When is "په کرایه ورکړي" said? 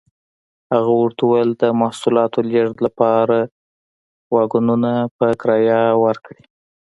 5.17-6.43